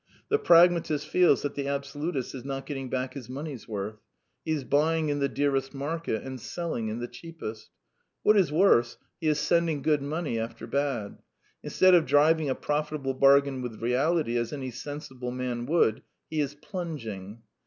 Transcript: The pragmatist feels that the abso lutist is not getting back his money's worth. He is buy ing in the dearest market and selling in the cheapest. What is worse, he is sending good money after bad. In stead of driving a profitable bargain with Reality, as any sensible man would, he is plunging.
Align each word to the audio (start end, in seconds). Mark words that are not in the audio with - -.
The 0.29 0.39
pragmatist 0.39 1.07
feels 1.07 1.43
that 1.43 1.53
the 1.53 1.65
abso 1.65 2.01
lutist 2.01 2.33
is 2.33 2.43
not 2.43 2.65
getting 2.65 2.89
back 2.89 3.13
his 3.13 3.29
money's 3.29 3.67
worth. 3.67 3.99
He 4.43 4.49
is 4.51 4.63
buy 4.63 4.95
ing 4.97 5.09
in 5.09 5.19
the 5.19 5.29
dearest 5.29 5.75
market 5.75 6.23
and 6.23 6.41
selling 6.41 6.87
in 6.87 6.97
the 6.99 7.07
cheapest. 7.07 7.69
What 8.23 8.35
is 8.35 8.51
worse, 8.51 8.97
he 9.19 9.27
is 9.27 9.37
sending 9.37 9.83
good 9.83 10.01
money 10.01 10.39
after 10.39 10.65
bad. 10.65 11.19
In 11.61 11.69
stead 11.69 11.93
of 11.93 12.07
driving 12.07 12.49
a 12.49 12.55
profitable 12.55 13.13
bargain 13.13 13.61
with 13.61 13.79
Reality, 13.79 14.37
as 14.37 14.51
any 14.51 14.71
sensible 14.71 15.29
man 15.29 15.67
would, 15.67 16.01
he 16.31 16.39
is 16.39 16.55
plunging. 16.55 17.43